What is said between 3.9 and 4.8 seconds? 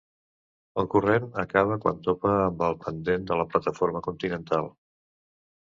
continental.